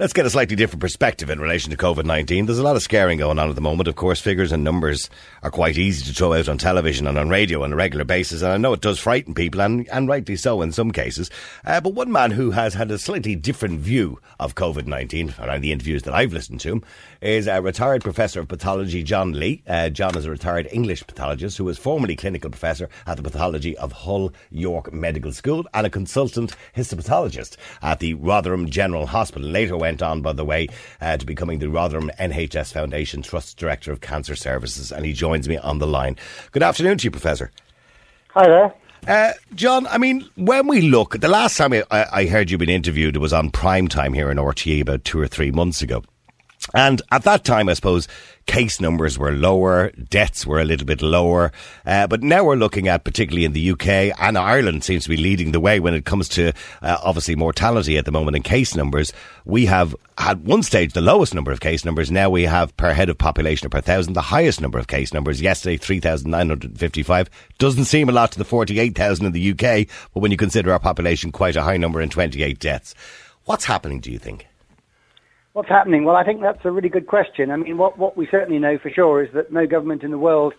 [0.00, 2.46] Let's get a slightly different perspective in relation to COVID 19.
[2.46, 3.88] There's a lot of scaring going on at the moment.
[3.88, 5.10] Of course, figures and numbers
[5.42, 8.40] are quite easy to throw out on television and on radio on a regular basis.
[8.40, 11.32] And I know it does frighten people, and, and rightly so in some cases.
[11.66, 15.62] Uh, but one man who has had a slightly different view of COVID 19 around
[15.62, 16.84] the interviews that I've listened to him
[17.20, 19.64] is a retired professor of pathology, John Lee.
[19.66, 23.76] Uh, John is a retired English pathologist who was formerly clinical professor at the pathology
[23.78, 29.48] of Hull York Medical School and a consultant histopathologist at the Rotherham General Hospital.
[29.48, 30.68] Later went on, by the way,
[31.00, 35.48] uh, to becoming the Rotherham NHS Foundation Trust Director of Cancer Services, and he joins
[35.48, 36.16] me on the line.
[36.52, 37.50] Good afternoon to you, Professor.
[38.34, 38.74] Hi there.
[39.06, 42.68] Uh, John, I mean, when we look, the last time I, I heard you been
[42.68, 46.02] interviewed, it was on prime time here in RTE about two or three months ago.
[46.74, 48.08] And at that time, I suppose
[48.46, 51.52] case numbers were lower, deaths were a little bit lower.
[51.86, 55.16] Uh, but now we're looking at, particularly in the UK and Ireland seems to be
[55.16, 58.74] leading the way when it comes to uh, obviously mortality at the moment and case
[58.74, 59.12] numbers.
[59.44, 62.10] We have had one stage the lowest number of case numbers.
[62.10, 65.12] Now we have per head of population or per thousand the highest number of case
[65.12, 65.40] numbers.
[65.40, 67.30] Yesterday, 3,955.
[67.58, 70.80] Doesn't seem a lot to the 48,000 in the UK, but when you consider our
[70.80, 72.94] population, quite a high number and 28 deaths.
[73.44, 74.46] What's happening, do you think?
[75.58, 76.04] What's happening?
[76.04, 77.50] Well, I think that's a really good question.
[77.50, 80.16] I mean, what, what we certainly know for sure is that no government in the
[80.16, 80.54] world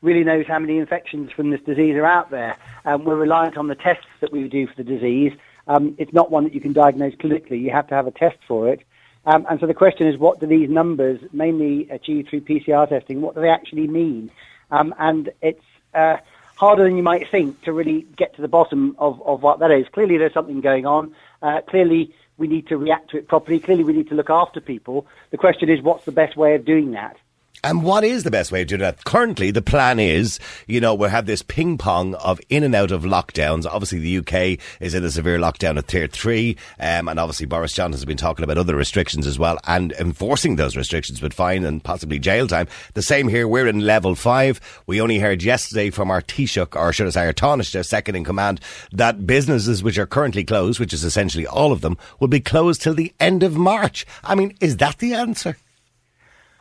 [0.00, 2.56] really knows how many infections from this disease are out there.
[2.84, 5.32] Um, we're reliant on the tests that we do for the disease.
[5.66, 7.60] Um, it's not one that you can diagnose clinically.
[7.62, 8.84] You have to have a test for it.
[9.26, 13.22] Um, and so the question is, what do these numbers, mainly achieved through PCR testing,
[13.22, 14.30] what do they actually mean?
[14.70, 16.18] Um, and it's uh,
[16.54, 19.72] harder than you might think to really get to the bottom of, of what that
[19.72, 19.88] is.
[19.88, 21.12] Clearly, there's something going on.
[21.42, 23.60] Uh, clearly, we need to react to it properly.
[23.60, 25.06] Clearly, we need to look after people.
[25.30, 27.16] The question is, what's the best way of doing that?
[27.64, 29.04] And what is the best way of doing that?
[29.04, 32.90] Currently, the plan is, you know, we have this ping pong of in and out
[32.90, 33.64] of lockdowns.
[33.64, 37.72] Obviously, the UK is in a severe lockdown at tier three, um, and obviously Boris
[37.72, 41.64] Johnson has been talking about other restrictions as well, and enforcing those restrictions with fine
[41.64, 42.68] and possibly jail time.
[42.92, 43.48] The same here.
[43.48, 44.60] We're in level five.
[44.86, 48.24] We only heard yesterday from our Taoiseach, or should I say, our Taoiseach, second in
[48.24, 48.60] command,
[48.92, 52.82] that businesses which are currently closed, which is essentially all of them, will be closed
[52.82, 54.04] till the end of March.
[54.22, 55.56] I mean, is that the answer?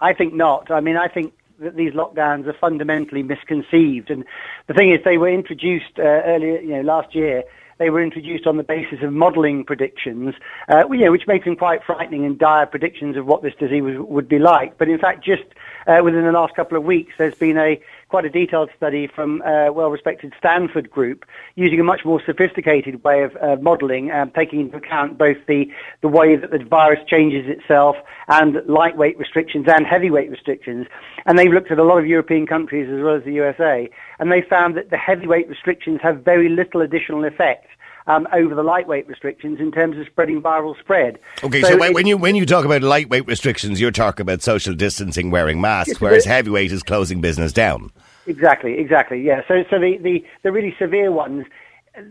[0.04, 0.70] I think not.
[0.70, 4.12] I mean, I think that these lockdowns are fundamentally misconceived.
[4.12, 4.26] And
[4.68, 7.44] the thing is, they were introduced uh, earlier, you know, last year.
[7.80, 10.36] They were introduced on the basis of modelling predictions,
[10.68, 13.82] uh, you know, which made them quite frightening and dire predictions of what this disease
[13.82, 14.78] was, would be like.
[14.78, 15.44] But in fact, just
[15.88, 17.82] uh, within the last couple of weeks, there's been a
[18.14, 21.26] quite a detailed study from a well-respected Stanford group
[21.56, 25.66] using a much more sophisticated way of uh, modelling, um, taking into account both the,
[26.04, 27.96] the way that the virus changes itself
[28.28, 30.86] and lightweight restrictions and heavyweight restrictions.
[31.26, 34.32] And they've looked at a lot of European countries as well as the USA, and
[34.32, 37.66] they found that the heavyweight restrictions have very little additional effect
[38.08, 41.20] um, over the lightweight restrictions in terms of spreading viral spread.
[41.44, 44.42] Okay, so, so when, when, you when you talk about lightweight restrictions, you're talking about
[44.42, 47.92] social distancing, wearing masks, whereas heavyweight is closing business down.
[48.26, 49.22] Exactly, exactly.
[49.22, 49.42] Yeah.
[49.48, 51.46] So so the, the, the really severe ones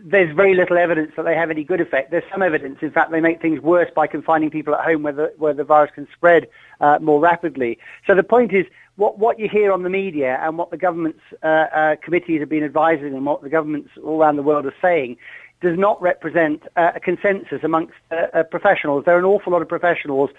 [0.05, 2.11] there's very little evidence that they have any good effect.
[2.11, 5.13] There's some evidence, in fact, they make things worse by confining people at home where
[5.13, 6.47] the, where the virus can spread
[6.79, 7.77] uh, more rapidly.
[8.07, 8.65] So the point is,
[8.95, 12.49] what, what you hear on the media and what the government's uh, uh, committees have
[12.49, 15.17] been advising and what the governments all around the world are saying
[15.63, 19.05] does not represent uh, a consensus amongst uh, uh, professionals.
[19.05, 20.29] There are an awful lot of professionals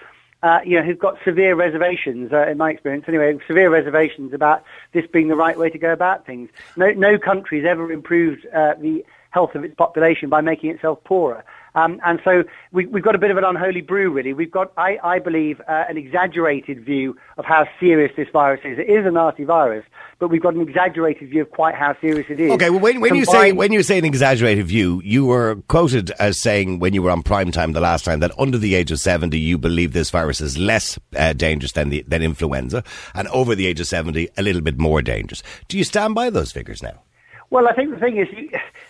[0.43, 4.63] uh, you know, who've got severe reservations, uh, in my experience anyway, severe reservations about
[4.93, 6.49] this being the right way to go about things.
[6.77, 11.43] No, no country's ever improved the health of its population by making itself poorer.
[11.75, 14.33] Um, and so we, have got a bit of an unholy brew, really.
[14.33, 18.79] We've got, I, I believe, uh, an exaggerated view of how serious this virus is.
[18.79, 19.85] It is a nasty virus,
[20.19, 22.51] but we've got an exaggerated view of quite how serious it is.
[22.51, 26.11] Okay, well, when, when you say when you say an exaggerated view, you were quoted
[26.11, 28.91] as saying when you were on prime time the last time that under the age
[28.91, 33.27] of seventy, you believe this virus is less uh, dangerous than the, than influenza, and
[33.29, 35.43] over the age of seventy, a little bit more dangerous.
[35.67, 37.01] Do you stand by those figures now?
[37.51, 38.27] Well, I think the thing is,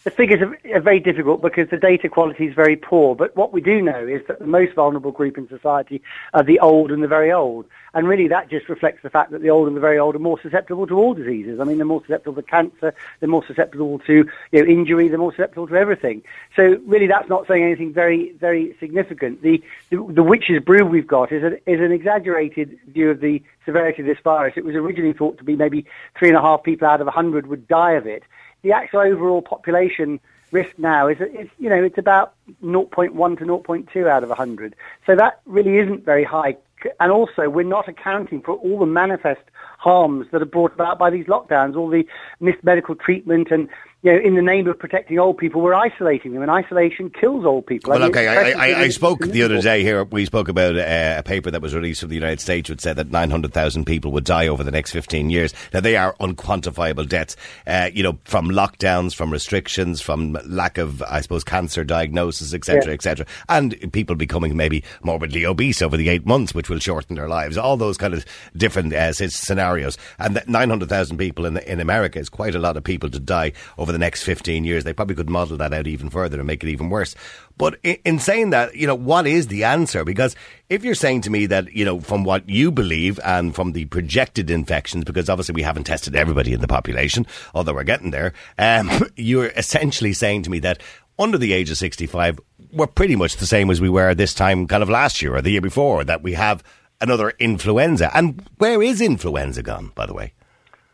[0.03, 3.15] the figures are, very difficult because the data quality is very poor.
[3.15, 6.01] But what we do know is that the most vulnerable group in society
[6.33, 7.65] are the old and the very old.
[7.93, 10.19] And really that just reflects the fact that the old and the very old are
[10.19, 11.59] more susceptible to all diseases.
[11.59, 15.17] I mean, they're more susceptible to cancer, they're more susceptible to you know, injury, they're
[15.17, 16.21] more susceptible to everything.
[16.55, 19.41] So really that's not saying anything very, very significant.
[19.41, 23.41] The, the, the witch's brew we've got is, a, is an exaggerated view of the
[23.65, 24.53] severity of this virus.
[24.55, 25.85] It was originally thought to be maybe
[26.17, 28.23] three and a half people out of a hundred would die of it
[28.65, 30.19] the actual overall population
[30.51, 32.33] risk now is, is you know, it's about
[32.63, 34.75] 0.1 to 0.2 out of 100.
[35.05, 36.57] So that really isn't very high.
[36.99, 39.41] And also, we're not accounting for all the manifest
[39.77, 42.07] harms that are brought about by these lockdowns, all the
[42.39, 43.69] missed medical treatment and
[44.05, 47.43] you know, in the name of protecting old people, we're isolating them, and isolation kills
[47.43, 47.89] old people.
[47.89, 50.03] Well, I mean, okay, I, I, I, spoke the other day here.
[50.03, 52.97] We spoke about uh, a paper that was released from the United States, which said
[52.97, 55.55] that 900,000 people would die over the next 15 years.
[55.73, 57.35] Now, they are unquantifiable deaths,
[57.65, 62.85] uh, you know, from lockdowns, from restrictions, from lack of, I suppose, cancer diagnosis, etc.,
[62.85, 62.93] yeah.
[62.93, 67.27] etc., and people becoming maybe morbidly obese over the eight months, which will shorten their
[67.27, 67.57] lives.
[67.57, 68.23] All those kind of
[68.55, 73.09] different uh, scenarios, and 900,000 people in in America is quite a lot of people
[73.09, 74.83] to die over the next 15 years.
[74.83, 77.15] They probably could model that out even further and make it even worse.
[77.57, 80.03] But in saying that, you know, what is the answer?
[80.03, 80.35] Because
[80.69, 83.85] if you're saying to me that, you know, from what you believe and from the
[83.85, 88.33] projected infections, because obviously we haven't tested everybody in the population, although we're getting there,
[88.59, 90.81] um, you're essentially saying to me that
[91.17, 92.39] under the age of 65,
[92.73, 95.41] we're pretty much the same as we were this time kind of last year or
[95.41, 96.61] the year before, that we have
[96.99, 98.11] another influenza.
[98.13, 100.33] And where is influenza gone, by the way?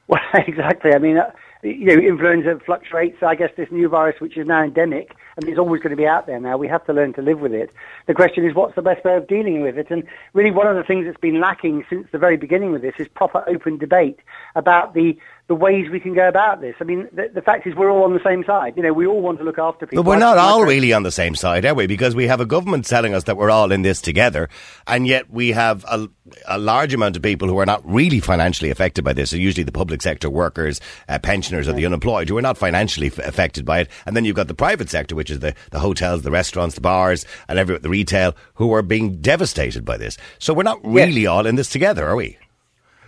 [0.07, 0.93] Well, exactly.
[0.93, 1.31] I mean, uh,
[1.63, 3.21] you know, influenza fluctuates.
[3.21, 6.07] I guess this new virus, which is now endemic, and is always going to be
[6.07, 6.57] out there now.
[6.57, 7.71] We have to learn to live with it.
[8.07, 9.89] The question is, what's the best way of dealing with it?
[9.89, 10.03] And
[10.33, 13.07] really, one of the things that's been lacking since the very beginning with this is
[13.07, 14.19] proper open debate
[14.55, 15.17] about the
[15.51, 16.75] the ways we can go about this.
[16.79, 18.77] I mean, the, the, fact is, we're all on the same side.
[18.77, 20.01] You know, we all want to look after people.
[20.01, 21.87] But we're not all really on the same side, are we?
[21.87, 24.47] Because we have a government telling us that we're all in this together,
[24.87, 26.07] and yet we have a,
[26.47, 29.31] a large amount of people who are not really financially affected by this.
[29.31, 30.79] So usually the public sector workers,
[31.09, 33.89] uh, pensioners, or the unemployed who are not financially f- affected by it.
[34.05, 36.81] And then you've got the private sector, which is the, the hotels, the restaurants, the
[36.81, 40.17] bars, and every the retail, who are being devastated by this.
[40.39, 41.29] So we're not really yes.
[41.29, 42.37] all in this together, are we?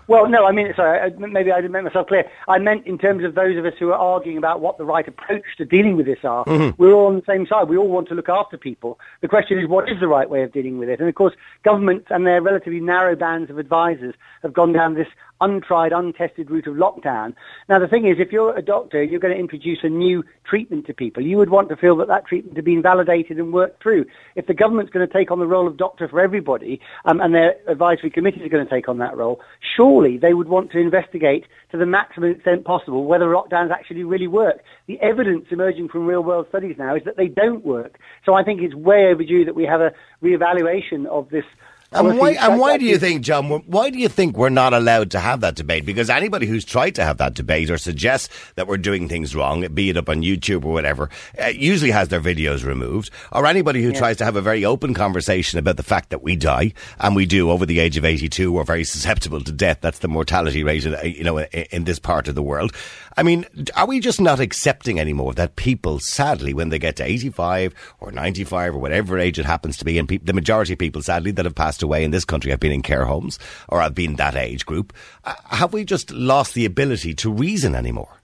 [0.07, 2.29] Well, no, I mean, sorry, maybe I didn't make myself clear.
[2.47, 5.07] I meant in terms of those of us who are arguing about what the right
[5.07, 6.43] approach to dealing with this are.
[6.43, 6.81] Mm-hmm.
[6.81, 7.69] We're all on the same side.
[7.69, 8.99] We all want to look after people.
[9.21, 10.99] The question is, what is the right way of dealing with it?
[10.99, 11.33] And of course,
[11.63, 15.07] governments and their relatively narrow bands of advisors have gone down this
[15.41, 17.35] untried, untested route of lockdown.
[17.68, 20.88] Now, the thing is, if you're a doctor, you're going to introduce a new treatment
[20.88, 21.24] to people.
[21.24, 24.06] You would want to feel that that treatment had been validated and worked through.
[24.35, 27.33] If the government's going to take on the role of doctor for everybody, um, and
[27.33, 29.41] their advisory committees are going to take on that role,
[29.75, 34.27] surely they would want to investigate to the maximum extent possible whether lockdowns actually really
[34.27, 34.62] work.
[34.88, 37.97] The evidence emerging from real-world studies now is that they don't work.
[38.25, 39.91] So I think it's way overdue that we have a
[40.21, 41.45] reevaluation of this
[41.94, 45.12] and why, and why do you think, John, why do you think we're not allowed
[45.12, 45.86] to have that debate?
[45.86, 49.66] Because anybody who's tried to have that debate or suggests that we're doing things wrong,
[49.74, 51.10] be it up on YouTube or whatever,
[51.42, 53.12] uh, usually has their videos removed.
[53.31, 54.00] Or anybody who yeah.
[54.00, 57.25] tries to have a very open conversation about the fact that we die, and we
[57.25, 59.80] do over the age of 82, we're very susceptible to death.
[59.81, 62.74] That's the mortality rate, in, you know, in, in this part of the world.
[63.16, 63.45] I mean,
[63.75, 68.12] are we just not accepting anymore that people, sadly, when they get to 85 or
[68.12, 71.31] 95 or whatever age it happens to be, and pe- the majority of people, sadly,
[71.31, 73.38] that have passed away in this country have been in care homes
[73.69, 74.94] or have been that age group.
[75.24, 78.18] Uh, have we just lost the ability to reason anymore?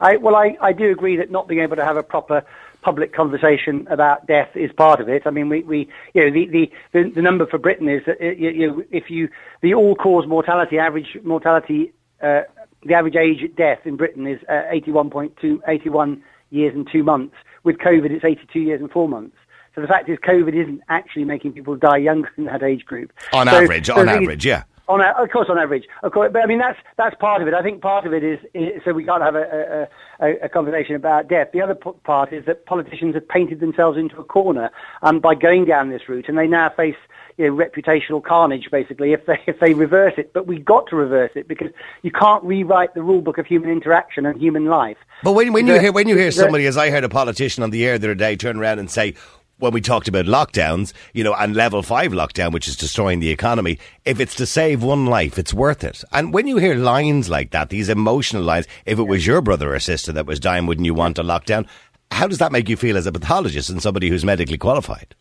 [0.00, 2.44] I, well, I, I do agree that not being able to have a proper
[2.82, 5.22] public conversation about death is part of it.
[5.24, 8.20] I mean, we, we you know, the, the, the, the number for Britain is that,
[8.20, 9.28] you, you know, if you,
[9.62, 12.42] the all-cause mortality, average mortality, uh,
[12.84, 17.34] the average age at death in Britain is uh, 81.2, 81 years and two months.
[17.62, 19.36] With COVID, it's 82 years and four months.
[19.74, 23.12] So the fact is, COVID isn't actually making people die younger in that age group.
[23.32, 24.64] On so, average, so on average, yeah.
[24.88, 26.30] On a, of course, on average, of course.
[26.32, 27.54] But I mean, that's that's part of it.
[27.54, 29.88] I think part of it is, is so we can't have a,
[30.20, 31.48] a, a, conversation about death.
[31.52, 34.70] The other p- part is that politicians have painted themselves into a corner
[35.02, 36.96] um, by going down this route, and they now face
[37.38, 40.32] you know, reputational carnage, basically, if they if they reverse it.
[40.32, 41.70] But we've got to reverse it because
[42.02, 44.98] you can't rewrite the rule book of human interaction and human life.
[45.22, 47.08] But when, when the, you hear when you hear somebody, the, as I heard a
[47.08, 49.14] politician on the air the other day, turn around and say,
[49.62, 53.30] when we talked about lockdowns, you know, and level five lockdown, which is destroying the
[53.30, 56.02] economy, if it's to save one life, it's worth it.
[56.10, 59.72] And when you hear lines like that, these emotional lines, if it was your brother
[59.72, 61.68] or sister that was dying, wouldn't you want a lockdown?
[62.10, 65.14] How does that make you feel as a pathologist and somebody who's medically qualified?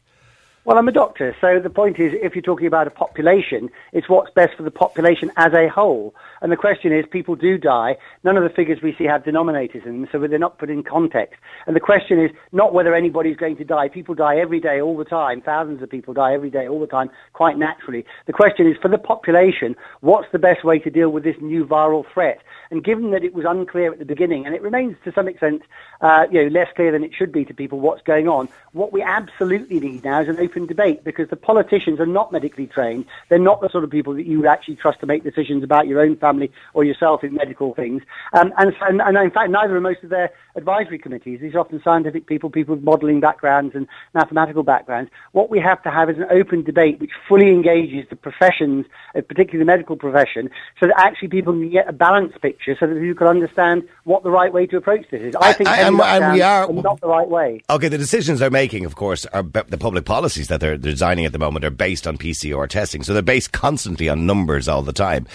[0.63, 4.07] Well, I'm a doctor, so the point is, if you're talking about a population, it's
[4.07, 6.13] what's best for the population as a whole.
[6.39, 7.97] And the question is, people do die.
[8.23, 10.83] None of the figures we see have denominators in them, so they're not put in
[10.83, 11.39] context.
[11.65, 13.89] And the question is not whether anybody's going to die.
[13.89, 15.41] People die every day, all the time.
[15.41, 18.05] Thousands of people die every day, all the time, quite naturally.
[18.27, 21.65] The question is, for the population, what's the best way to deal with this new
[21.65, 22.37] viral threat?
[22.71, 25.61] And given that it was unclear at the beginning, and it remains to some extent,
[25.99, 28.93] uh, you know, less clear than it should be to people what's going on, what
[28.93, 33.05] we absolutely need now is an open debate because the politicians are not medically trained.
[33.27, 35.87] They're not the sort of people that you would actually trust to make decisions about
[35.87, 38.03] your own family or yourself in medical things.
[38.31, 41.41] Um, and, and, and, in fact, neither are most of their advisory committees.
[41.41, 45.11] These are often scientific people, people with modelling backgrounds and mathematical backgrounds.
[45.33, 49.19] What we have to have is an open debate which fully engages the professions, uh,
[49.27, 50.49] particularly the medical profession,
[50.79, 54.23] so that actually people can get a balanced picture so that you can understand what
[54.23, 55.35] the right way to approach this is.
[55.35, 57.61] I think I, and, and we are not the right way.
[57.69, 61.31] Okay, the decisions they're making, of course, are the public policies that they're designing at
[61.31, 63.03] the moment are based on PCR testing.
[63.03, 65.27] So they're based constantly on numbers all the time.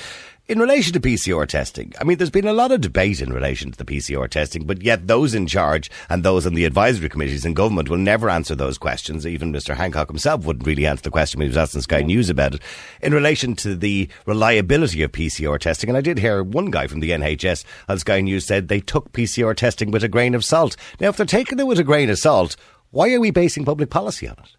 [0.48, 3.72] In relation to PCR testing, I mean, there's been a lot of debate in relation
[3.72, 7.44] to the PCR testing, but yet those in charge and those on the advisory committees
[7.44, 9.26] in government will never answer those questions.
[9.26, 9.74] Even Mr.
[9.74, 12.62] Hancock himself wouldn't really answer the question when he was asking Sky News about it.
[13.02, 17.00] In relation to the reliability of PCR testing, and I did hear one guy from
[17.00, 20.76] the NHS on Sky News said they took PCR testing with a grain of salt.
[21.00, 22.54] Now, if they're taking it with a grain of salt,
[22.92, 24.56] why are we basing public policy on it?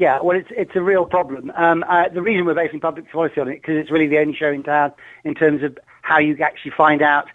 [0.00, 1.52] Yeah, well, it's it's a real problem.
[1.54, 4.34] Um, uh, the reason we're basing public policy on it because it's really the only
[4.34, 7.26] show in town in terms of how you actually find out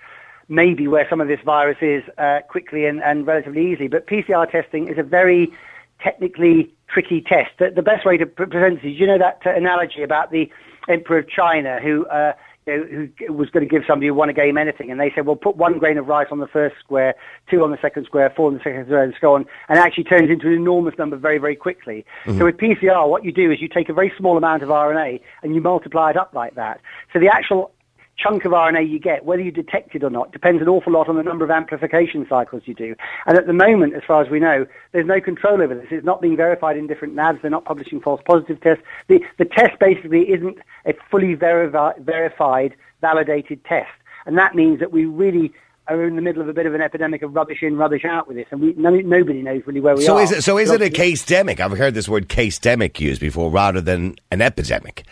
[0.49, 3.87] maybe where some of this virus is uh, quickly and, and relatively easily.
[3.87, 5.53] But PCR testing is a very
[6.01, 7.51] technically tricky test.
[7.59, 10.51] The, the best way to present it is, you know that uh, analogy about the
[10.89, 12.33] emperor of China who uh,
[12.65, 15.35] who was going to give somebody who won a game anything, and they said, well,
[15.35, 17.13] put one grain of rice on the first square,
[17.49, 19.81] two on the second square, four on the second square, and so on, and it
[19.81, 22.05] actually turns into an enormous number very, very quickly.
[22.25, 22.39] Mm-hmm.
[22.39, 25.21] So with PCR, what you do is you take a very small amount of RNA
[25.43, 26.81] and you multiply it up like that.
[27.13, 27.71] So the actual
[28.17, 31.09] chunk of RNA you get, whether you detect it or not, depends an awful lot
[31.09, 32.95] on the number of amplification cycles you do.
[33.25, 35.87] And at the moment, as far as we know, there's no control over this.
[35.91, 37.39] It's not being verified in different labs.
[37.41, 38.83] They're not publishing false positive tests.
[39.07, 43.91] The, the test basically isn't a fully verifi- verified, validated test.
[44.25, 45.51] And that means that we really
[45.87, 48.27] are in the middle of a bit of an epidemic of rubbish in, rubbish out
[48.27, 50.23] with this, and we, no, nobody knows really where we so are.
[50.23, 51.59] Is it, so is it a case demic?
[51.59, 55.03] I've heard this word case demic used before rather than an epidemic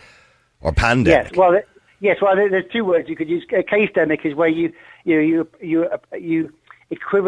[0.60, 1.30] or pandemic.
[1.30, 1.68] Yes, well, it,
[2.00, 3.44] Yes, well, there's two words you could use.
[3.52, 4.72] A case demic is where you
[5.04, 6.52] you you you you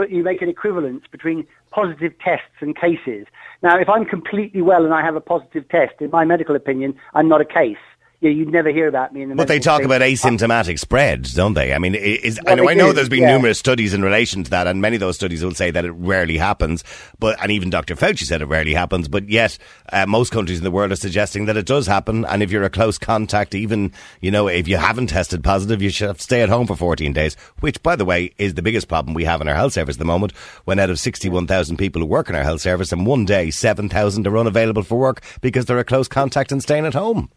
[0.08, 3.26] you make an equivalence between positive tests and cases.
[3.62, 6.94] Now, if I'm completely well and I have a positive test, in my medical opinion,
[7.14, 7.76] I'm not a case
[8.20, 9.34] know, you'd never hear about me in the.
[9.34, 11.74] But they talk about asymptomatic spreads, don't they?
[11.74, 13.32] I mean, is, well, I know I know there's been yeah.
[13.32, 15.92] numerous studies in relation to that, and many of those studies will say that it
[15.92, 16.82] rarely happens.
[17.18, 17.94] But and even Dr.
[17.94, 19.08] Fauci said it rarely happens.
[19.08, 19.58] But yet,
[19.92, 22.24] uh, most countries in the world are suggesting that it does happen.
[22.24, 25.90] And if you're a close contact, even you know, if you haven't tested positive, you
[25.90, 27.36] should stay at home for 14 days.
[27.60, 29.98] Which, by the way, is the biggest problem we have in our health service at
[29.98, 30.32] the moment.
[30.64, 34.26] When out of 61,000 people who work in our health service, in one day 7,000
[34.26, 37.30] are unavailable for work because they're a close contact and staying at home.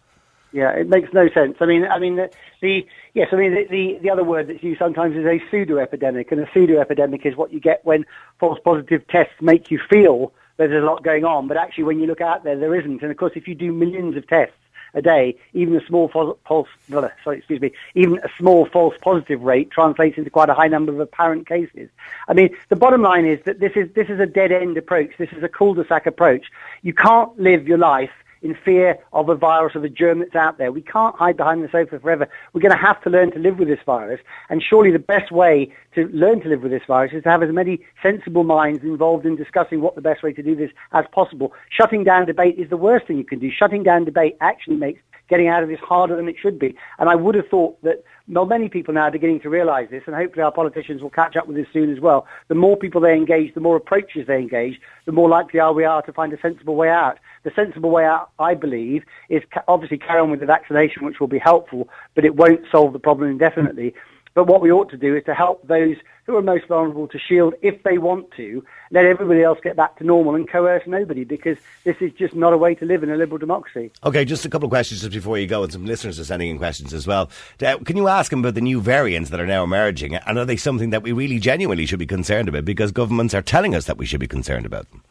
[0.52, 1.58] Yeah, it makes no sense.
[1.60, 4.64] I mean, I mean the, the yes, I mean the, the, the other word that's
[4.64, 8.06] used sometimes is a pseudo epidemic, and a pseudo epidemic is what you get when
[8.40, 12.08] false positive tests make you feel there's a lot going on, but actually when you
[12.08, 13.02] look out there, there isn't.
[13.02, 14.56] And of course, if you do millions of tests
[14.94, 18.96] a day, even a small false, false uh, sorry, excuse me, even a small false
[19.02, 21.90] positive rate translates into quite a high number of apparent cases.
[22.28, 25.12] I mean, the bottom line is that this is this is a dead end approach.
[25.18, 26.48] This is a cul-de-sac approach.
[26.82, 30.58] You can't live your life in fear of a virus or the germ that's out
[30.58, 30.72] there.
[30.72, 32.28] We can't hide behind the sofa forever.
[32.54, 34.20] We're going to have to learn to live with this virus.
[34.50, 37.44] And surely the best way to learn to live with this virus is to have
[37.44, 41.06] as many sensible minds involved in discussing what the best way to do this as
[41.12, 41.54] possible.
[41.70, 43.52] Shutting down debate is the worst thing you can do.
[43.52, 46.76] Shutting down debate actually makes getting out of this harder than it should be.
[46.98, 50.04] And I would have thought that well, many people now are beginning to realise this,
[50.06, 52.28] and hopefully our politicians will catch up with this soon as well.
[52.48, 55.84] The more people they engage, the more approaches they engage, the more likely are we
[55.84, 57.18] are to find a sensible way out.
[57.44, 61.28] The sensible way out, I believe, is obviously carry on with the vaccination, which will
[61.28, 63.96] be helpful, but it won't solve the problem indefinitely.
[64.40, 67.20] But what we ought to do is to help those who are most vulnerable to
[67.20, 71.26] shield if they want to, let everybody else get back to normal and coerce nobody
[71.26, 73.92] because this is just not a way to live in a liberal democracy.
[74.06, 76.52] Okay, just a couple of questions just before you go, and some listeners are sending
[76.52, 77.30] in questions as well.
[77.62, 80.46] Uh, can you ask them about the new variants that are now emerging, and are
[80.46, 83.88] they something that we really genuinely should be concerned about because governments are telling us
[83.88, 85.04] that we should be concerned about them?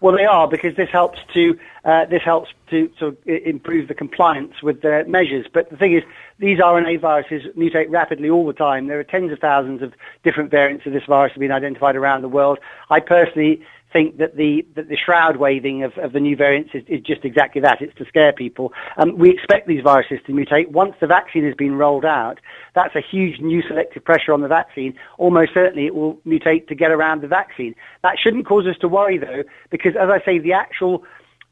[0.00, 2.90] Well, they are because this helps to uh, this helps to,
[3.26, 5.46] improve the compliance with the measures.
[5.52, 6.02] But the thing is,
[6.38, 8.88] these RNA viruses mutate rapidly all the time.
[8.88, 12.22] There are tens of thousands of different variants of this virus have been identified around
[12.22, 12.58] the world.
[12.90, 13.64] I personally
[13.96, 17.24] think that the that the shroud waving of, of the new variants is, is just
[17.24, 17.80] exactly that.
[17.80, 18.72] It's to scare people.
[18.98, 20.68] Um, we expect these viruses to mutate.
[20.70, 22.38] Once the vaccine has been rolled out,
[22.74, 24.94] that's a huge new selective pressure on the vaccine.
[25.16, 27.74] Almost certainly it will mutate to get around the vaccine.
[28.02, 31.04] That shouldn't cause us to worry though, because as I say, the actual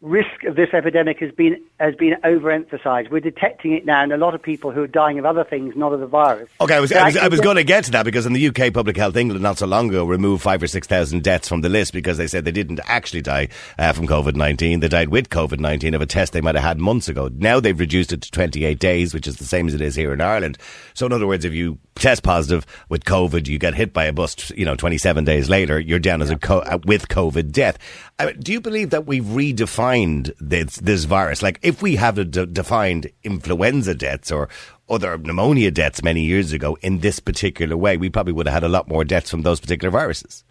[0.02, 3.11] risk of this epidemic has been has been overemphasized.
[3.11, 5.75] We're detecting it now in a lot of people who are dying of other things,
[5.76, 6.49] not of the virus.
[6.61, 8.49] Okay, I was, I was, I was going to get to that because in the
[8.49, 11.62] UK, Public Health England not so long ago removed five or six thousand deaths from
[11.62, 14.81] the list because they said they didn't actually die uh, from COVID 19.
[14.81, 17.28] They died with COVID 19 of a test they might have had months ago.
[17.35, 20.12] Now they've reduced it to 28 days, which is the same as it is here
[20.12, 20.59] in Ireland.
[20.95, 24.12] So, in other words, if you test positive with COVID, you get hit by a
[24.12, 27.78] bus, you know, 27 days later, you're down as a co- uh, with COVID death.
[28.38, 31.43] Do you believe that we've redefined this, this virus?
[31.43, 34.49] Like, if we have defined influenza deaths or
[34.88, 38.64] other pneumonia deaths many years ago in this particular way, we probably would have had
[38.64, 40.44] a lot more deaths from those particular viruses.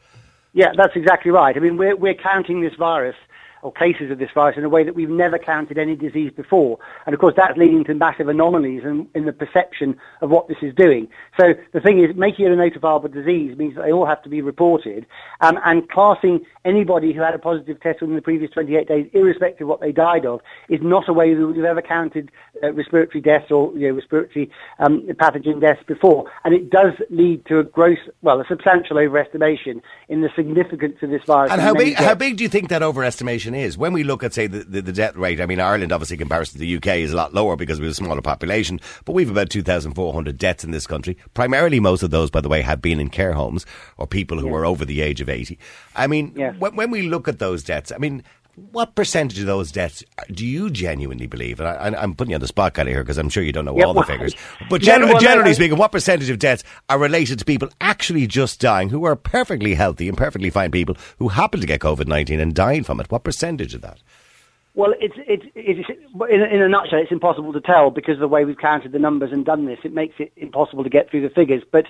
[0.54, 1.56] Yeah, that's exactly right.
[1.56, 3.16] I mean, we're, we're counting this virus
[3.64, 6.78] or cases of this virus in a way that we've never counted any disease before.
[7.06, 10.58] And of course, that's leading to massive anomalies in, in the perception of what this
[10.62, 11.08] is doing.
[11.40, 14.30] So the thing is, making it a notifiable disease means that they all have to
[14.30, 15.06] be reported,
[15.42, 19.66] um, and classing anybody who had a positive test within the previous 28 days, irrespective
[19.66, 23.22] of what they died of, is not a way that we've ever counted uh, respiratory
[23.22, 26.30] deaths or you know, respiratory um, pathogen deaths before.
[26.44, 31.10] And it does lead to a gross, well, a substantial overestimation in the significance of
[31.10, 31.52] this virus.
[31.52, 33.78] And how big, how big do you think that overestimation is?
[33.78, 36.20] When we look at, say, the, the, the, death rate, I mean, Ireland, obviously, in
[36.20, 39.14] comparison to the UK, is a lot lower because we have a smaller population, but
[39.14, 41.18] we've about 2,400 deaths in this country.
[41.34, 43.66] Primarily, most of those, by the way, have been in care homes
[43.98, 44.54] or people who yeah.
[44.54, 45.58] are over the age of 80.
[45.96, 46.54] I mean, yeah.
[46.54, 48.24] when, when we look at those deaths, I mean,
[48.56, 51.60] what percentage of those deaths do you genuinely believe?
[51.60, 53.52] And I, am putting you on the spot kind of here because I'm sure you
[53.52, 54.36] don't know all the figures.
[54.70, 58.28] But gen- well, generally I, speaking, what percentage of deaths are related to people actually
[58.28, 62.08] just dying who are perfectly healthy and perfectly fine people who happen to get COVID
[62.08, 63.10] 19 and dying from it?
[63.10, 64.00] What percentage of that?
[64.76, 65.90] Well, it's, it's, it's
[66.32, 69.00] in, in, a nutshell, it's impossible to tell because of the way we've counted the
[69.00, 69.78] numbers and done this.
[69.84, 71.64] It makes it impossible to get through the figures.
[71.72, 71.86] But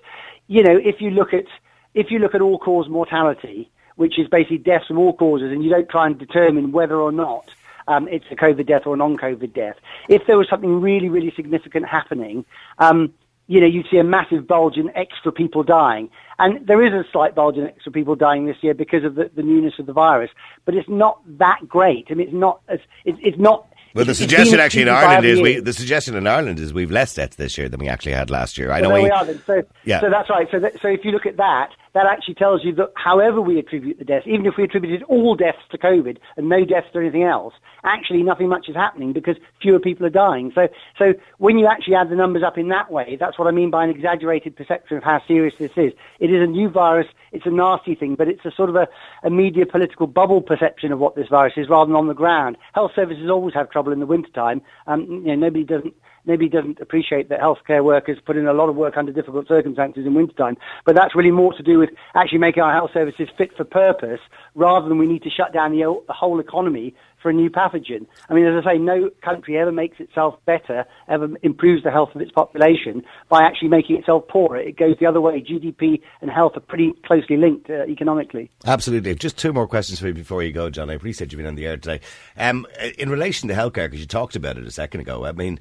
[0.48, 1.46] you know, if you look at
[1.94, 5.64] if you look at all cause mortality, which is basically deaths from all causes, and
[5.64, 7.50] you don't try and determine whether or not
[7.88, 9.76] um, it's a COVID death or a non-COVID death.
[10.10, 12.46] If there was something really, really significant happening,
[12.80, 13.14] um,
[13.48, 16.10] you know, you'd see a massive bulge in extra people dying.
[16.40, 19.30] And there is a slight bulge in extra people dying this year because of the,
[19.36, 20.32] the newness of the virus,
[20.66, 22.08] but it's not that great.
[22.10, 25.40] I mean, it's not as, it's, it's not well, the suggestion actually in Ireland is
[25.40, 25.60] we.
[25.60, 28.58] The suggestion in Ireland is we've less deaths this year than we actually had last
[28.58, 28.72] year.
[28.72, 29.24] I well, know we, we are.
[29.24, 29.40] Then.
[29.46, 30.02] So, yeah.
[30.02, 30.48] so that's right.
[30.50, 33.60] So, that, so if you look at that, that actually tells you that however we
[33.60, 37.00] attribute the deaths, even if we attributed all deaths to COVID and no deaths to
[37.00, 40.52] anything else, actually nothing much is happening because fewer people are dying.
[40.56, 43.52] So, so when you actually add the numbers up in that way, that's what I
[43.52, 45.94] mean by an exaggerated perception of how serious this is.
[46.20, 47.08] It is a new virus.
[47.32, 48.88] It's a nasty thing, but it's a sort of a,
[49.24, 52.58] a media political bubble perception of what this virus is rather than on the ground.
[52.74, 54.62] Health services always have trouble in the wintertime.
[54.88, 55.94] Um, you know, nobody doesn't
[56.26, 60.06] maybe doesn't appreciate that healthcare workers put in a lot of work under difficult circumstances
[60.06, 60.58] in wintertime.
[60.86, 64.20] But that's really more to do with actually making our health services fit for purpose
[64.56, 68.06] rather than we need to shut down the, the whole economy for a new pathogen.
[68.30, 72.10] I mean, as I say, no country ever makes itself better, ever improves the health
[72.14, 74.58] of its population by actually making itself poorer.
[74.58, 75.42] It goes the other way.
[75.42, 78.52] GDP and health are pretty closely linked uh, economically.
[78.66, 79.16] Absolutely.
[79.16, 80.90] Just two more questions for you before you go, John.
[80.90, 82.02] I appreciate you being on the air today.
[82.38, 85.60] Um, in relation to healthcare, because you talked about it a second ago, I mean,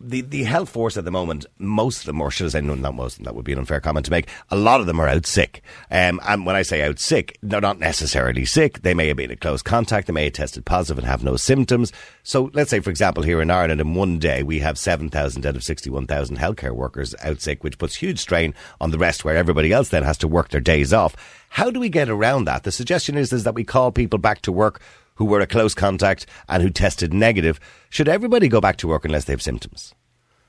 [0.00, 2.74] the, the health force at the moment, most of them, or should I say, no,
[2.74, 4.86] not most of them, that would be an unfair comment to make, a lot of
[4.86, 5.62] them are out sick.
[5.90, 8.82] Um, and when I say out sick, they're not necessarily sick.
[8.82, 11.36] They may have been in close contact, they may have tested positive and have no
[11.36, 11.92] symptoms.
[12.22, 15.56] So let's say, for example, here in Ireland, in one day, we have 7,000 out
[15.56, 19.72] of 61,000 healthcare workers out sick, which puts huge strain on the rest where everybody
[19.72, 21.16] else then has to work their days off.
[21.48, 22.62] How do we get around that?
[22.62, 24.80] The suggestion is, is that we call people back to work
[25.16, 27.60] who were a close contact and who tested negative.
[27.90, 29.94] Should everybody go back to work unless they have symptoms?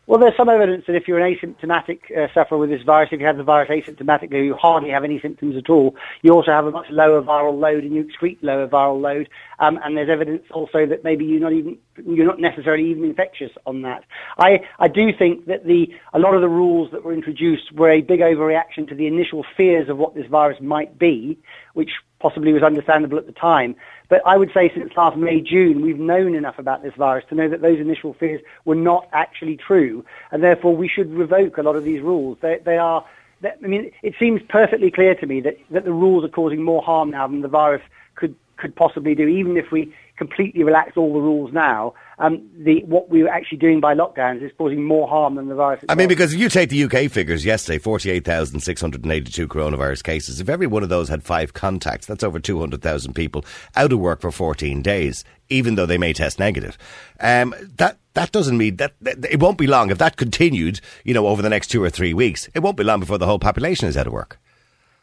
[0.06, 3.21] Well, there's some evidence that if you're an asymptomatic uh, sufferer with this virus, if
[3.21, 5.95] you have the virus asymptomatically, you hardly have any symptoms at all.
[6.23, 9.30] You also have a much lower viral load and you excrete lower viral load.
[9.60, 13.52] Um, and there's evidence also that maybe you're not even you're not necessarily even infectious
[13.65, 14.04] on that.
[14.38, 17.89] I, I do think that the a lot of the rules that were introduced were
[17.89, 21.39] a big overreaction to the initial fears of what this virus might be,
[21.76, 21.91] which
[22.23, 23.75] possibly was understandable at the time.
[24.07, 27.36] But I would say since last May, June, we've known enough about this virus to
[27.36, 31.62] know that those initial fears were not actually true, and therefore we should revoke a
[31.62, 32.38] lot of these rules.
[32.41, 33.05] They, they are,
[33.41, 36.63] they, I mean, it seems perfectly clear to me that, that the rules are causing
[36.63, 37.81] more harm now than the virus
[38.15, 42.84] could could possibly do, even if we completely relax all the rules now, um, the,
[42.84, 45.82] what we are actually doing by lockdowns is causing more harm than the virus.
[45.84, 45.97] Itself.
[45.97, 50.67] I mean, because if you take the UK figures yesterday, 48,682 coronavirus cases, if every
[50.67, 53.43] one of those had five contacts, that's over 200,000 people
[53.76, 56.78] out of work for 14 days, even though they may test negative.
[57.19, 61.15] Um, that that doesn't mean that, that, it won't be long if that continued, you
[61.15, 62.47] know, over the next two or three weeks.
[62.54, 64.39] It won't be long before the whole population is out of work.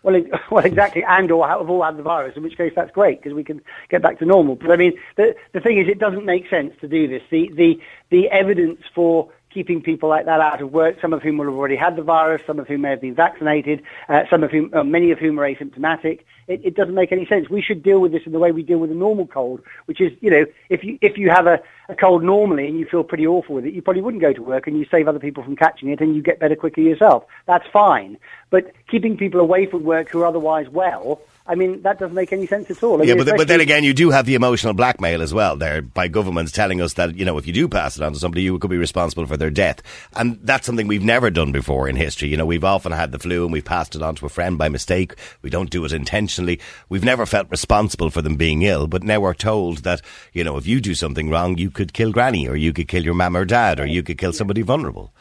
[0.03, 3.23] Well, well, exactly, and or have all had the virus, in which case that's great
[3.23, 3.61] because we can
[3.91, 4.57] get back to normal.
[4.57, 7.23] But I mean, the the thing is, it doesn't make sense to do this.
[7.31, 11.39] The the the evidence for keeping people like that out of work, some of whom
[11.39, 14.43] will have already had the virus, some of whom may have been vaccinated, uh, some
[14.43, 16.21] of whom, uh, many of whom are asymptomatic.
[16.47, 17.49] It, it, doesn't make any sense.
[17.49, 20.01] We should deal with this in the way we deal with a normal cold, which
[20.01, 23.05] is, you know, if you if you have a, a cold normally and you feel
[23.05, 25.45] pretty awful with it, you probably wouldn't go to work and you save other people
[25.45, 27.25] from catching it and you get better quicker yourself.
[27.47, 28.17] That's fine.
[28.51, 32.33] But keeping people away from work who are otherwise well I mean, that doesn't make
[32.33, 33.03] any sense at all.
[33.03, 35.57] I yeah, mean, but, but then again, you do have the emotional blackmail as well
[35.57, 38.21] there by governments telling us that, you know, if you do pass it on to
[38.21, 39.83] somebody, you could be responsible for their death.
[40.15, 42.29] And that's something we've never done before in history.
[42.29, 44.59] You know, we've often had the flu and we've passed it on to a friend
[44.59, 45.17] by mistake.
[45.43, 46.61] We don't do it intentionally.
[46.89, 50.57] We've never felt responsible for them being ill, but now we're told that, you know,
[50.57, 53.37] if you do something wrong, you could kill granny or you could kill your mum
[53.37, 55.13] or dad or you could kill somebody vulnerable.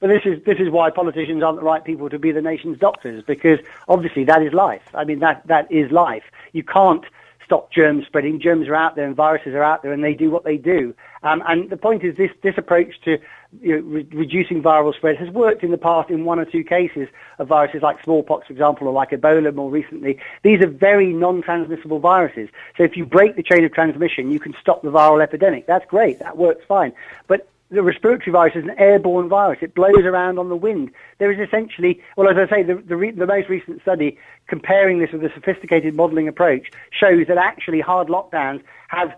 [0.00, 2.78] But this is this is why politicians aren't the right people to be the nation's
[2.78, 4.82] doctors because obviously that is life.
[4.94, 6.24] I mean that that is life.
[6.52, 7.04] You can't
[7.44, 8.40] stop germs spreading.
[8.40, 10.94] Germs are out there and viruses are out there and they do what they do.
[11.24, 13.18] Um, and the point is this this approach to
[13.60, 16.62] you know, re- reducing viral spread has worked in the past in one or two
[16.62, 17.08] cases
[17.38, 20.18] of viruses like smallpox, for example, or like Ebola more recently.
[20.44, 22.48] These are very non-transmissible viruses.
[22.78, 25.66] So if you break the chain of transmission, you can stop the viral epidemic.
[25.66, 26.20] That's great.
[26.20, 26.92] That works fine.
[27.26, 29.58] But the respiratory virus is an airborne virus.
[29.62, 30.90] It blows around on the wind.
[31.18, 34.98] There is essentially, well, as I say, the, the, re- the most recent study comparing
[34.98, 39.10] this with a sophisticated modelling approach shows that actually hard lockdowns have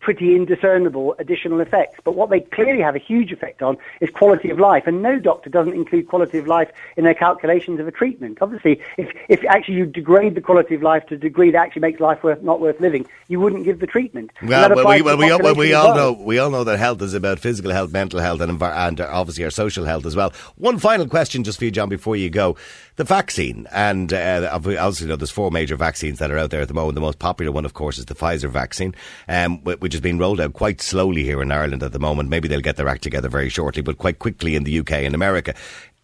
[0.00, 2.00] pretty indiscernible additional effects.
[2.04, 4.86] But what they clearly have a huge effect on is quality of life.
[4.86, 8.38] And no doctor doesn't include quality of life in their calculations of a treatment.
[8.40, 11.80] Obviously, if, if actually you degrade the quality of life to a degree that actually
[11.80, 14.30] makes life worth, not worth living, you wouldn't give the treatment.
[14.42, 17.02] Well, well, we, well, we, all, well, we all know we all know that health
[17.02, 20.32] is about physical health, mental health, and, and obviously our social health as well.
[20.56, 22.56] One final question just for you, John, before you go
[22.96, 26.60] the vaccine, and uh, obviously, you know, there's four major vaccines that are out there
[26.60, 26.94] at the moment.
[26.94, 28.94] The most popular one, of course, is the Pfizer vaccine,
[29.28, 32.28] um, which is being rolled out quite slowly here in Ireland at the moment.
[32.28, 35.14] Maybe they'll get their act together very shortly, but quite quickly in the UK and
[35.14, 35.54] America.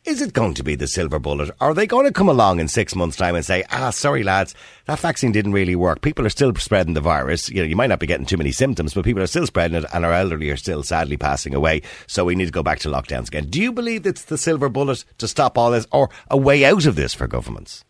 [0.04, 1.50] Is it going to be the silver bullet?
[1.60, 4.52] Are they going to come along in six months' time and say, ah, sorry, lads,
[4.86, 6.00] that vaccine didn't really work.
[6.00, 7.48] People are still spreading the virus.
[7.48, 9.76] You know, you might not be getting too many symptoms, but people are still spreading
[9.76, 11.82] it and our elderly are still sadly passing away.
[12.08, 13.46] So we need to go back to lockdowns again.
[13.46, 16.86] Do you believe it's the silver bullet to stop all this or a way out
[16.86, 17.84] of this for governments?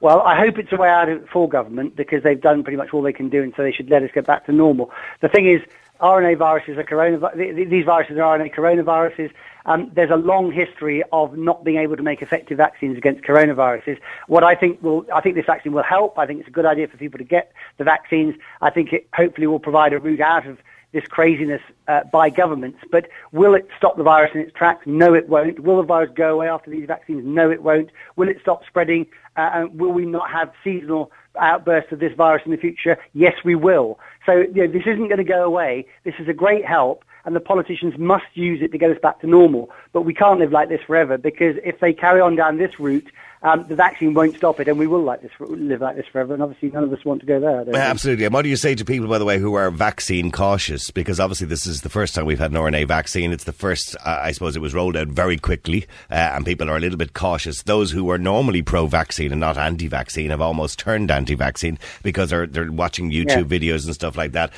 [0.00, 3.02] Well, I hope it's a way out for government because they've done pretty much all
[3.02, 4.90] they can do and so they should let us get back to normal.
[5.20, 5.62] The thing is,
[6.00, 7.70] RNA viruses are coronavirus.
[7.70, 9.30] These viruses are RNA coronaviruses.
[9.64, 13.98] Um, there's a long history of not being able to make effective vaccines against coronaviruses.
[14.28, 16.18] What I think will, I think this vaccine will help.
[16.18, 18.34] I think it's a good idea for people to get the vaccines.
[18.60, 20.58] I think it hopefully will provide a route out of
[20.92, 22.78] this craziness uh, by governments.
[22.92, 24.86] But will it stop the virus in its tracks?
[24.86, 25.60] No, it won't.
[25.60, 27.22] Will the virus go away after these vaccines?
[27.24, 27.90] No, it won't.
[28.14, 29.06] Will it stop spreading?
[29.36, 32.96] Uh, and will we not have seasonal outbursts of this virus in the future?
[33.12, 33.98] Yes, we will.
[34.24, 35.86] So you know, this isn't going to go away.
[36.04, 39.20] This is a great help and the politicians must use it to get us back
[39.20, 39.70] to normal.
[39.92, 43.06] But we can't live like this forever because if they carry on down this route,
[43.46, 46.34] um, the vaccine won't stop it, and we will like this, live like this forever.
[46.34, 47.76] And obviously, none of us want to go there.
[47.76, 48.24] absolutely.
[48.24, 50.90] And what do you say to people, by the way, who are vaccine cautious?
[50.90, 53.32] Because obviously, this is the first time we've had an RNA vaccine.
[53.32, 56.68] It's the first, uh, I suppose, it was rolled out very quickly, uh, and people
[56.68, 57.62] are a little bit cautious.
[57.62, 62.72] Those who were normally pro-vaccine and not anti-vaccine have almost turned anti-vaccine because they're they're
[62.72, 63.58] watching YouTube yeah.
[63.58, 64.52] videos and stuff like that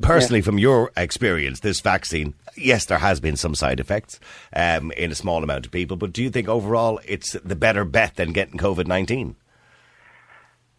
[0.00, 0.44] personally, yeah.
[0.44, 4.20] from your experience, this vaccine, yes, there has been some side effects
[4.54, 7.84] um, in a small amount of people, but do you think overall it's the better
[7.84, 9.36] bet than getting COVID 19?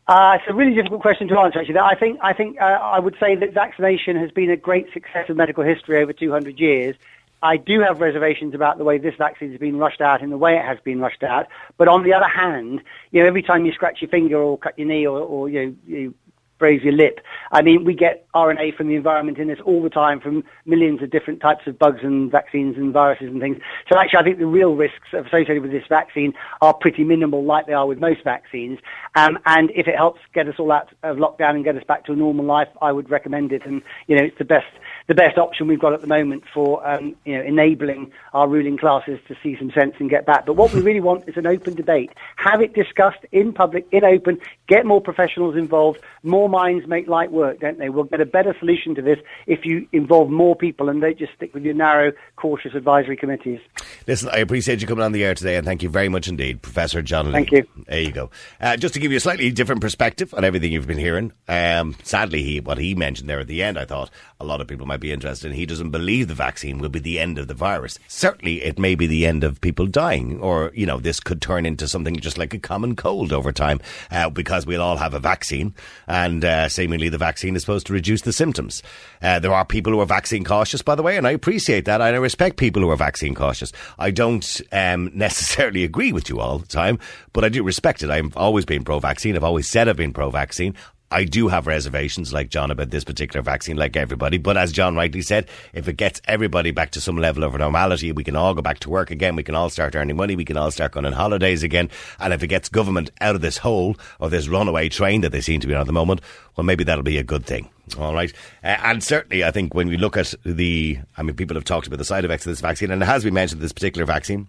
[0.08, 1.80] Uh, it's a really difficult question to answer, actually.
[1.80, 5.30] I think, I think uh, I would say that vaccination has been a great success
[5.30, 6.96] of medical history over 200 years.
[7.42, 10.38] I do have reservations about the way this vaccine has been rushed out and the
[10.38, 11.48] way it has been rushed out.
[11.78, 12.82] But on the other hand,
[13.12, 15.66] you know, every time you scratch your finger or cut your knee or, or you,
[15.66, 16.14] know, you
[16.58, 17.20] brave your lip.
[17.52, 21.02] I mean, we get RNA from the environment in this all the time from millions
[21.02, 23.58] of different types of bugs and vaccines and viruses and things.
[23.92, 27.68] So actually, I think the real risks associated with this vaccine are pretty minimal, like
[27.68, 28.80] they are with most vaccines.
[29.16, 32.06] Um, and if it helps get us all out of lockdown and get us back
[32.06, 33.66] to a normal life, I would recommend it.
[33.66, 34.66] And you know, it's the best
[35.08, 38.78] the best option we've got at the moment for um, you know enabling our ruling
[38.78, 40.46] classes to see some sense and get back.
[40.46, 42.12] But what we really want is an open debate.
[42.38, 44.40] Have it discussed in public, in open.
[44.68, 47.90] Get more professionals involved, more minds make light work, don't they?
[47.90, 51.34] We'll get a better solution to this if you involve more people and don't just
[51.34, 53.60] stick with your narrow, cautious advisory committees.
[54.08, 56.62] Listen, I appreciate you coming on the air today, and thank you very much indeed,
[56.62, 57.34] Professor John Lee.
[57.34, 57.68] Thank you.
[57.88, 58.32] There you go.
[58.60, 61.32] Uh, just to give you a slightly different perspective on everything you've been hearing.
[61.48, 64.68] Um, sadly, he, what he mentioned there at the end, I thought a lot of
[64.68, 65.58] people might be interested in.
[65.58, 68.00] He doesn't believe the vaccine will be the end of the virus.
[68.08, 71.66] Certainly, it may be the end of people dying, or you know, this could turn
[71.66, 73.80] into something just like a common cold over time,
[74.12, 75.74] uh, because we'll all have a vaccine,
[76.08, 78.82] and uh, seemingly the vaccine is supposed to reduce the symptoms.
[79.22, 82.02] Uh, there are people who are vaccine cautious, by the way, and I appreciate that.
[82.02, 83.72] And I respect people who are vaccine cautious.
[83.98, 87.00] I don't um, necessarily agree with you all the time,
[87.34, 88.10] but I do respect it.
[88.10, 89.36] I've always been pro-vaccine.
[89.36, 90.76] I've always said I've been pro-vaccine.
[91.12, 94.38] I do have reservations, like John, about this particular vaccine, like everybody.
[94.38, 98.12] But as John rightly said, if it gets everybody back to some level of normality,
[98.12, 99.36] we can all go back to work again.
[99.36, 100.36] We can all start earning money.
[100.36, 101.90] We can all start going on holidays again.
[102.20, 105.42] And if it gets government out of this hole or this runaway train that they
[105.42, 106.22] seem to be on at the moment,
[106.56, 107.70] well, maybe that'll be a good thing.
[108.00, 108.34] All right.
[108.64, 111.86] Uh, and certainly, I think when we look at the, I mean, people have talked
[111.86, 114.48] about the side effects of this vaccine, and it has been mentioned this particular vaccine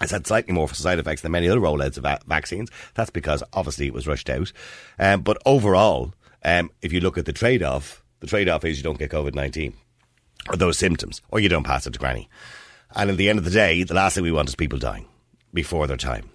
[0.00, 2.70] has had slightly more side effects than many other rollouts of va- vaccines.
[2.94, 4.52] That's because obviously it was rushed out.
[4.98, 8.76] Um, but overall, um, if you look at the trade off, the trade off is
[8.76, 9.74] you don't get COVID 19
[10.50, 12.28] or those symptoms, or you don't pass it to granny.
[12.94, 15.06] And at the end of the day, the last thing we want is people dying
[15.52, 16.30] before their time.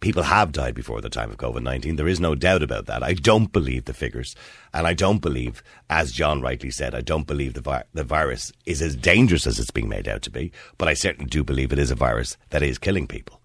[0.00, 1.96] People have died before the time of COVID 19.
[1.96, 3.02] There is no doubt about that.
[3.02, 4.34] I don't believe the figures.
[4.72, 8.50] And I don't believe, as John rightly said, I don't believe the, vi- the virus
[8.64, 10.52] is as dangerous as it's being made out to be.
[10.78, 13.39] But I certainly do believe it is a virus that is killing people.